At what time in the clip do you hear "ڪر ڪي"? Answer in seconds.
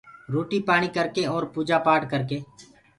0.95-1.23, 2.11-2.37